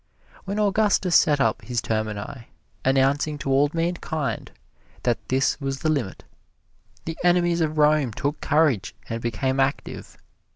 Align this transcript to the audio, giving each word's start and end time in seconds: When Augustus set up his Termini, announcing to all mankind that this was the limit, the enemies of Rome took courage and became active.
When 0.45 0.57
Augustus 0.57 1.15
set 1.15 1.39
up 1.39 1.61
his 1.61 1.79
Termini, 1.79 2.47
announcing 2.83 3.37
to 3.37 3.51
all 3.51 3.69
mankind 3.71 4.49
that 5.03 5.19
this 5.29 5.61
was 5.61 5.81
the 5.81 5.89
limit, 5.89 6.23
the 7.05 7.19
enemies 7.23 7.61
of 7.61 7.77
Rome 7.77 8.11
took 8.11 8.41
courage 8.41 8.95
and 9.09 9.21
became 9.21 9.59
active. 9.59 10.17